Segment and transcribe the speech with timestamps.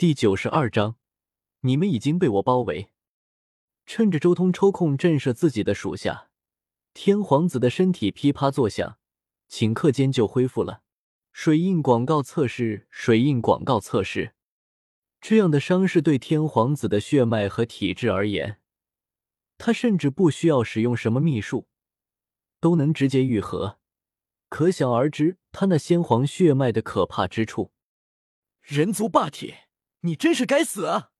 [0.00, 0.96] 第九十二章，
[1.60, 2.88] 你们已经被我包围。
[3.84, 6.30] 趁着周通抽空震慑自己的属下，
[6.94, 8.96] 天皇子的身体噼啪作响，
[9.50, 10.80] 顷刻间就恢复了。
[11.32, 14.32] 水印广告测试，水印广告测试。
[15.20, 18.58] 这样的伤势对天皇子的血脉和体质而言，
[19.58, 21.68] 他甚至不需要使用什么秘术，
[22.58, 23.78] 都能直接愈合。
[24.48, 27.74] 可想而知，他那先皇血脉的可怕之处。
[28.62, 29.54] 人族霸体，
[30.00, 31.12] 你真是该死啊！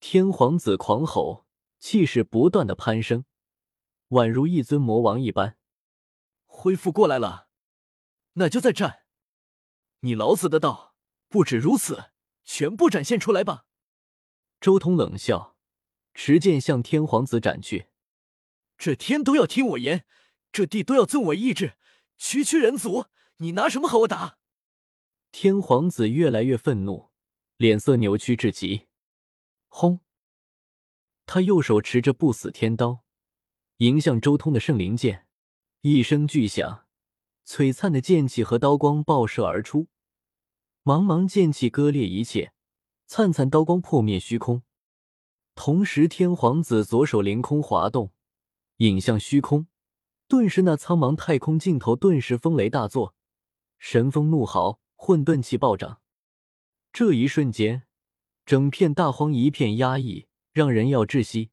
[0.00, 1.46] 天皇子狂吼，
[1.78, 3.24] 气势不断的攀升，
[4.10, 5.58] 宛如一尊魔王一般。
[6.46, 7.48] 恢复过来了，
[8.34, 9.04] 那就再战！
[10.00, 10.94] 你老子的道
[11.28, 12.10] 不止如此。
[12.42, 13.66] 全部展现出来吧！
[14.60, 15.56] 周通冷笑，
[16.14, 17.90] 持剑向天皇子斩去。
[18.76, 20.04] 这天都要听我言，
[20.50, 21.76] 这地都要遵我意志。
[22.16, 23.06] 区区人族，
[23.36, 24.38] 你拿什么和我打？
[25.30, 27.09] 天皇子越来越愤怒，
[27.60, 28.86] 脸色扭曲至极。
[29.68, 30.00] 轰！
[31.26, 33.04] 他右手持着不死天刀，
[33.76, 35.26] 迎向周通的圣灵剑。
[35.82, 36.86] 一声巨响，
[37.44, 39.88] 璀璨的剑气和刀光爆射而出。
[40.84, 42.54] 茫茫剑气割裂一切，
[43.04, 44.62] 灿灿刀光破灭虚空。
[45.54, 48.10] 同时，天皇子左手凌空滑动，
[48.78, 49.66] 引向虚空，
[50.26, 53.14] 顿时那苍茫太空尽头顿时风雷大作，
[53.78, 55.99] 神风怒号，混沌气暴涨。
[56.92, 57.84] 这一瞬间，
[58.44, 61.50] 整片大荒一片压抑，让人要窒息。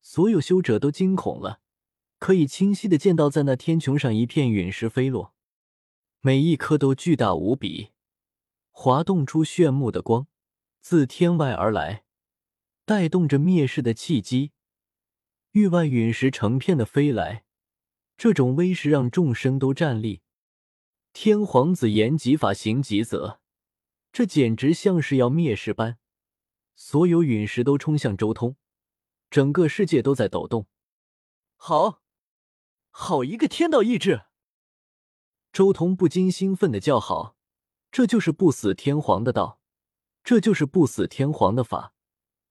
[0.00, 1.60] 所有修者都惊恐了，
[2.18, 5.34] 可以清晰的见到，在那天穹上一片陨石飞落，
[6.20, 7.90] 每一颗都巨大无比。
[8.70, 10.26] 滑动出炫目的光，
[10.80, 12.04] 自天外而来，
[12.84, 14.52] 带动着灭世的契机。
[15.52, 17.44] 域外陨石成片的飞来，
[18.18, 20.20] 这种威势让众生都站立。
[21.14, 23.40] 天皇子言极法行极则，
[24.16, 25.98] 这简直像是要灭世般。
[26.74, 28.56] 所有陨石都冲向周通，
[29.28, 30.66] 整个世界都在抖动。
[31.56, 32.00] 好，
[32.88, 34.22] 好一个天道意志！
[35.52, 37.36] 周通不禁兴奋的叫好。
[37.90, 39.60] 这就是不死天皇的道，
[40.24, 41.92] 这就是不死天皇的法，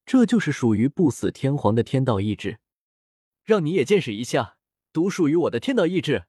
[0.06, 2.60] 这就是属于不死天皇的天道意志。
[3.42, 4.60] 让你也见识一下
[4.94, 6.28] 独属于我的天道意志。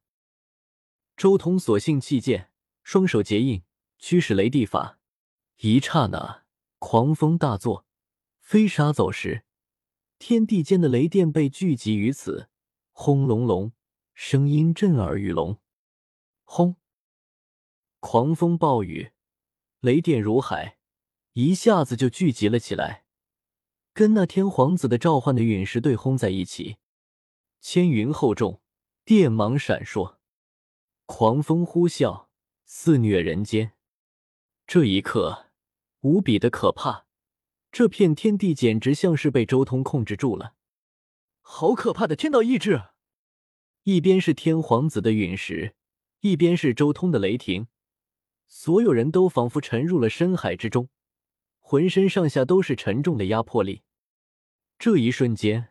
[1.15, 2.51] 周通索性弃剑，
[2.83, 3.63] 双手结印，
[3.99, 4.96] 驱使雷地法。
[5.61, 6.45] 一刹那，
[6.79, 7.87] 狂风大作，
[8.41, 9.45] 飞沙走石，
[10.19, 12.51] 天地间的雷电被聚集于此，
[12.93, 13.73] 轰隆隆，
[14.13, 15.59] 声音震耳欲聋。
[16.45, 16.77] 轰！
[18.01, 19.13] 狂风暴雨，
[19.81, 20.77] 雷电如海，
[21.33, 23.07] 一下子就聚集了起来，
[23.95, 26.77] 跟那天皇子的召唤的陨石对轰在一起。
[27.63, 28.61] 千云厚重，
[29.07, 30.19] 电芒闪烁，
[31.07, 32.27] 狂风呼啸，
[32.67, 33.73] 肆虐人间。
[34.67, 35.46] 这一刻，
[36.07, 37.05] 无比的可怕，
[37.73, 40.55] 这片天地简直像是被周通控制住了。
[41.41, 42.81] 好可怕的天道意志！
[43.83, 45.75] 一边是天皇子的陨石，
[46.21, 47.67] 一边是周通的雷霆。
[48.47, 50.89] 所有人都仿佛沉入了深海之中，
[51.59, 53.83] 浑身上下都是沉重的压迫力。
[54.79, 55.71] 这一瞬间，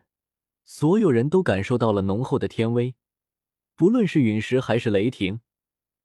[0.66, 2.94] 所有人都感受到了浓厚的天威，
[3.74, 5.40] 不论是陨石还是雷霆，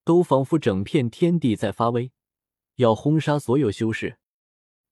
[0.06, 2.14] 都仿佛整片天地在发威，
[2.76, 4.20] 要轰杀所有修士。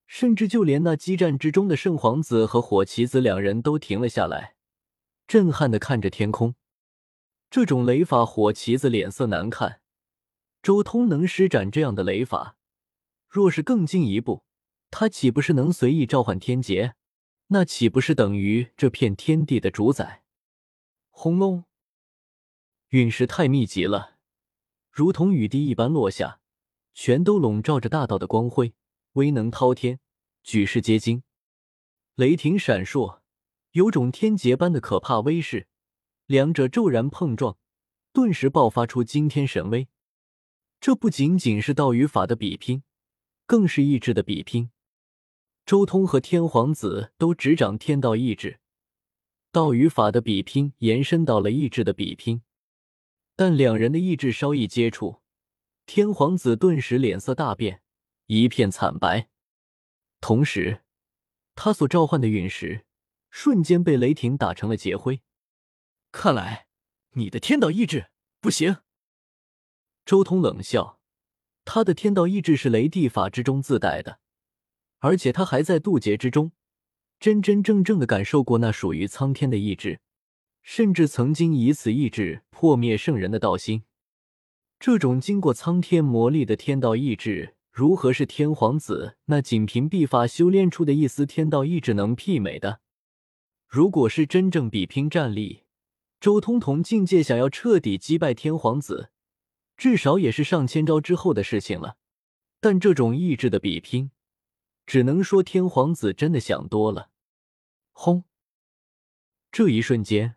[0.09, 4.55] 甚至就连那激战之中的圣皇子和火棋子两人都停了下来，
[5.27, 6.55] 震撼的看着天空。
[7.51, 9.81] 这种雷法，火棋子脸色难看。
[10.63, 12.57] 周通能施展这样的雷法，
[13.27, 14.43] 若是更进一步，
[14.89, 16.95] 他岂不是能随意召唤天劫？
[17.49, 20.23] 那岂不是等于这片天地的主宰？
[21.11, 21.65] 轰隆！
[22.89, 24.17] 陨石太密集了，
[24.89, 26.41] 如同雨滴一般落下，
[26.95, 28.73] 全都笼罩着大道的光辉，
[29.13, 29.99] 威能滔天，
[30.43, 31.23] 举世皆惊。
[32.15, 33.21] 雷霆闪烁，
[33.71, 35.67] 有种天劫般的可怕威势，
[36.25, 37.57] 两者骤然碰撞，
[38.13, 39.87] 顿时爆发出惊天神威。
[40.79, 42.83] 这不仅仅是道与法的比拼，
[43.45, 44.69] 更是意志的比拼。
[45.65, 48.59] 周通和天皇子都执掌天道意志，
[49.51, 52.44] 道与法的比拼延伸到了意志的比拼。
[53.35, 55.21] 但两人的意志稍一接触，
[55.85, 57.81] 天皇子顿时脸色大变，
[58.37, 59.27] 一片惨白。
[60.21, 60.83] 同时，
[61.55, 62.85] 他所召唤的陨石
[63.31, 65.21] 瞬间被雷霆打成了劫灰。
[66.11, 66.67] 看来
[67.13, 68.77] 你的天道意志不行。
[70.05, 70.99] 周通冷笑，
[71.65, 74.19] 他的天道意志是雷地法之中自带的，
[74.99, 76.51] 而且他还在渡劫之中，
[77.19, 80.01] 真真正正的感受过那属于苍天的意志，
[80.61, 83.85] 甚至曾经以此意志破灭圣人的道心。
[84.79, 92.81] 这种经过苍天磨砺的天道意志，如何是天皇子那仅凭秘法修炼出的一丝天道意志能媲美的？
[93.69, 95.63] 如果是真正比拼战力，
[96.19, 99.11] 周通同境界想要彻底击败天皇子，
[99.77, 101.95] 至少也是上千招之后的事情了。
[102.59, 104.11] 但这种意志的比拼，
[104.85, 107.11] 只能说天皇子真的想多了。
[107.93, 108.25] 轰！
[109.53, 110.35] 这一瞬间，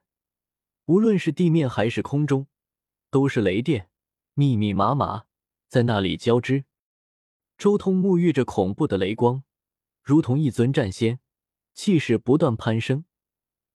[0.84, 2.46] 无论是地面还是空中，
[3.10, 3.88] 都是雷电，
[4.34, 5.24] 密密麻麻
[5.68, 6.66] 在那里交织。
[7.62, 9.44] 周通沐浴着恐怖的雷光，
[10.02, 11.20] 如同一尊战仙，
[11.74, 13.04] 气势不断攀升。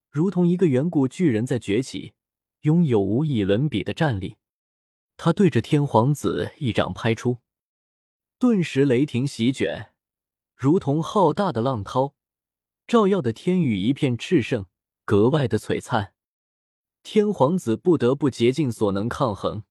[0.09, 2.13] 如同一个远古巨人在崛起，
[2.63, 4.35] 拥有无以伦比的战力。
[5.15, 7.37] 他对着天皇子一掌拍出，
[8.37, 9.93] 顿时雷霆席卷，
[10.53, 12.13] 如同浩大的浪涛，
[12.87, 14.65] 照耀的天宇一片炽盛，
[15.05, 16.13] 格外的璀璨。
[17.03, 19.63] 天皇子不得不竭尽所能抗衡，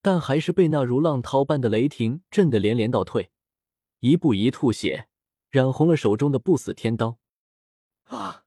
[0.00, 3.30] 但还是被那如浪涛般的雷霆震得连连倒退，
[4.02, 5.06] 一步一吐血，
[5.48, 7.20] 染红了手中的不死天刀。
[8.06, 8.44] 啊！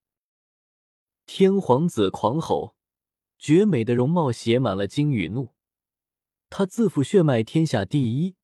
[1.25, 2.75] 天皇子狂吼，
[3.39, 5.53] 绝美的容貌写满了惊与怒。
[6.49, 8.35] 他自负血脉天下第一，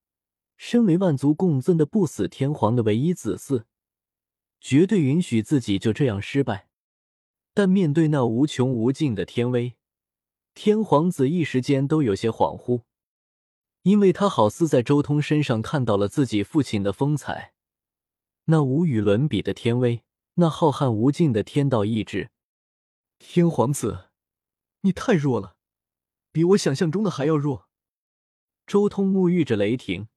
[0.55, 3.65] 身为万族共尊的不死天皇的唯一子嗣，
[4.61, 6.69] 绝对允许自己就这样失败。
[7.53, 9.75] 但面对那无穷无尽的天威，
[10.53, 12.83] 天皇子一时间都有些恍惚，
[13.83, 17.53] 因为他好似在周通身上看到了自己父亲的风采，
[18.45, 20.03] 那无与伦比的天威，
[20.35, 22.29] 那浩瀚无尽的天道意志。
[23.17, 24.09] 天皇子，
[24.81, 25.55] 你太弱了，
[26.31, 27.67] 比我想象中的还要弱。
[28.67, 30.07] 周通沐浴着雷霆，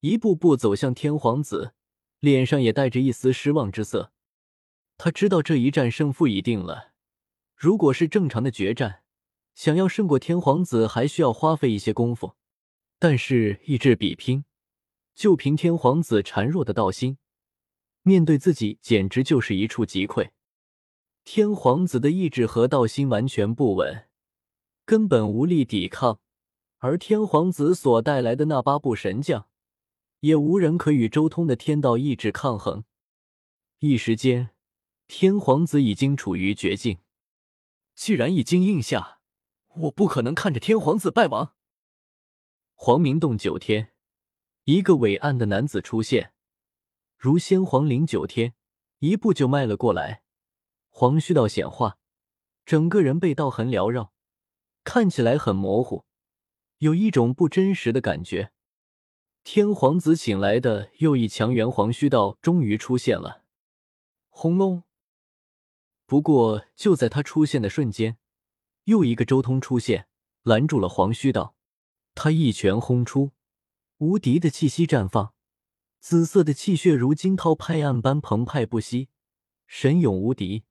[0.00, 1.74] 一步步走向天皇子，
[2.18, 4.12] 脸上也带着一丝失望之色。
[4.96, 6.92] 他知道这一战胜负已定了。
[7.54, 9.04] 如果是正常的决战，
[9.54, 12.34] 想要胜过天皇子，还需要花费一些功夫。
[13.00, 14.44] 但是意志比拼，
[15.14, 17.18] 就凭天皇子孱弱的道心，
[18.02, 20.30] 面对自己简直就是一触即溃。
[21.24, 24.08] 天皇子的意志和道心完全不稳，
[24.84, 26.18] 根本无力抵抗，
[26.78, 29.46] 而天皇子所带来的那八部神将，
[30.20, 32.82] 也无人可与周通的天道意志抗衡。
[33.78, 34.50] 一时间，
[35.06, 36.98] 天皇子已经处于绝境。
[37.94, 39.20] 既然已经应下，
[39.74, 41.54] 我不可能看着天皇子败亡。
[42.80, 43.92] 黄明洞九天，
[44.62, 46.32] 一个伟岸的男子出现，
[47.16, 48.54] 如先皇临九天，
[49.00, 50.22] 一步就迈了过来。
[50.88, 51.98] 黄须道显化，
[52.64, 54.12] 整个人被道痕缭绕，
[54.84, 56.04] 看起来很模糊，
[56.78, 58.52] 有一种不真实的感觉。
[59.42, 63.42] 天皇子请来的又一强援黄须道终于出现了，
[64.28, 64.84] 轰隆！
[66.06, 68.18] 不过就在他出现的瞬间，
[68.84, 70.06] 又一个周通出现，
[70.44, 71.56] 拦住了黄须道。
[72.20, 73.30] 他一拳轰出，
[73.98, 75.34] 无敌的气息绽放，
[76.00, 79.08] 紫色的气血如惊涛拍岸般澎湃不息，
[79.68, 80.64] 神勇无敌。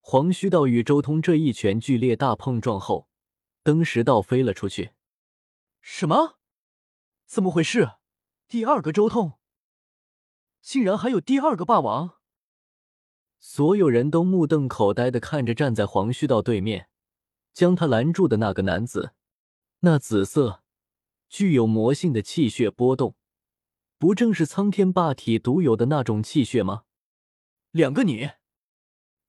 [0.00, 3.10] 黄须道与周通这一拳剧烈大碰撞后，
[3.62, 4.92] 登时倒飞了出去。
[5.82, 6.38] 什么？
[7.26, 7.96] 怎么回事？
[8.48, 9.34] 第二个周通，
[10.62, 12.14] 竟然还有第二个霸王！
[13.38, 16.88] 所有人都目瞪口呆的看着站在黄须道对面，
[17.52, 19.12] 将他拦住的那个男子。
[19.84, 20.62] 那紫色、
[21.28, 23.16] 具有魔性的气血波动，
[23.98, 26.84] 不正是苍天霸体独有的那种气血吗？
[27.70, 28.30] 两个你。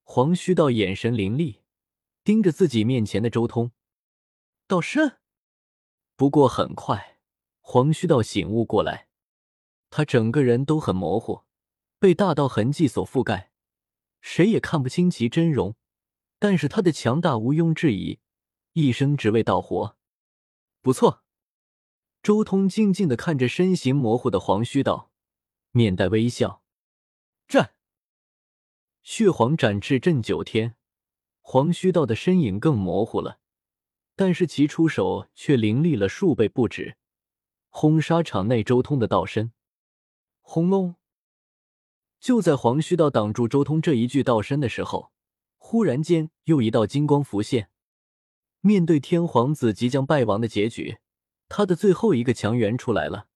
[0.04, 1.62] 黄须道眼神凌厉，
[2.24, 3.74] 盯着自己面前的周通。
[4.66, 5.18] 道身。
[6.16, 7.20] 不过很快，
[7.60, 9.10] 黄须道醒悟过来，
[9.90, 11.44] 他整个人都很模糊，
[12.00, 13.52] 被大道痕迹所覆盖，
[14.22, 15.76] 谁也看不清其真容。
[16.40, 18.22] 但是他的强大毋庸置疑，
[18.72, 19.95] 一生只为道活。
[20.86, 21.24] 不错。
[22.22, 25.10] 周通静静的看着身形模糊的黄须道，
[25.72, 26.62] 面带微笑。
[27.48, 27.74] 战。
[29.02, 30.76] 血皇展翅震九天，
[31.42, 33.40] 黄须道的身影更模糊了，
[34.16, 36.98] 但是其出手却凌厉了数倍不止，
[37.70, 39.54] 轰杀场内周通的道身。
[40.42, 40.98] 轰隆！
[42.20, 45.12] 就在黄须道挡住周通这一具道身的时候，
[45.58, 47.72] 忽然间又一道金光浮现。
[48.66, 50.98] 面对天皇子即将败亡的结局，
[51.48, 53.28] 他的最后一个强援出来了。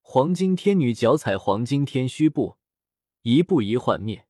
[0.00, 2.56] 黄金天女脚踩黄金天虚步，
[3.22, 4.26] 一步一幻灭。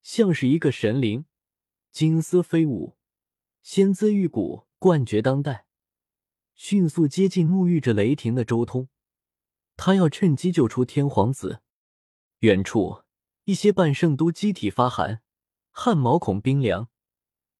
[0.00, 1.26] 像是一个神灵，
[1.92, 2.96] 金丝飞舞，
[3.62, 5.66] 仙姿玉骨，冠绝当代。
[6.54, 8.88] 迅速接近沐浴着雷霆的周通，
[9.76, 11.60] 他要趁机救出天皇子。
[12.38, 13.02] 远处，
[13.44, 15.20] 一些半圣都机体发寒，
[15.70, 16.88] 汗毛孔冰凉。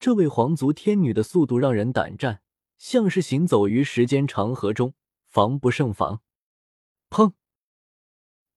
[0.01, 2.41] 这位皇族天女的速度让人胆战，
[2.77, 4.95] 像是行走于时间长河中，
[5.27, 6.23] 防不胜防。
[7.11, 7.33] 砰！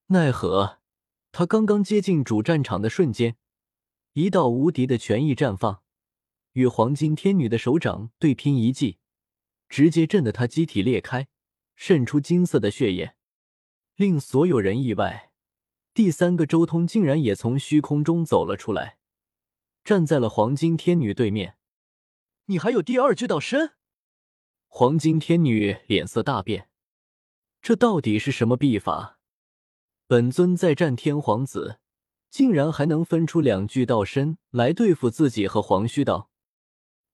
[0.07, 0.79] 奈何
[1.31, 3.37] 他刚刚接近主战场的瞬间，
[4.13, 5.81] 一道无敌的权意绽放，
[6.53, 8.99] 与黄金天女的手掌对拼一记，
[9.67, 11.27] 直接震得他机体裂开，
[11.75, 13.15] 渗出金色的血液，
[13.95, 15.31] 令所有人意外。
[15.93, 18.99] 第三个周通竟然也从虚空中走了出来，
[19.83, 21.57] 站在了黄金天女对面。
[22.45, 23.71] 你还有第二具道身？
[24.67, 26.69] 黄金天女脸色大变，
[27.61, 29.19] 这到底是什么秘法？
[30.07, 31.79] 本尊再战天皇子，
[32.29, 36.29] 竟然还能分出两具道身来对付自己和黄须道，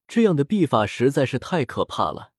[0.07, 2.33] 这样的秘法实在是太可怕了。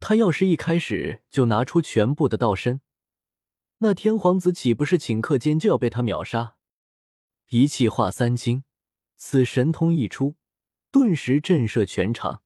[0.00, 2.80] 他要是一开始就拿出全部的道身，
[3.78, 6.56] 那天皇子岂不是顷刻间就要被他秒杀？
[7.48, 8.64] 一气化三清，
[9.24, 10.34] 此神通一出，
[10.90, 12.42] 顿时震慑全场。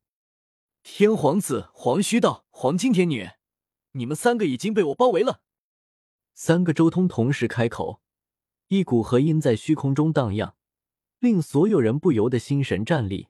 [0.82, 3.30] 天皇子、黄须道、黄金天女，
[3.92, 5.40] 你们三个已经被我包围了。
[6.34, 8.02] 三个周通同时开口，
[8.68, 10.54] 一股和音在虚空中荡漾，
[11.18, 13.28] 令所有人不由得心神战栗。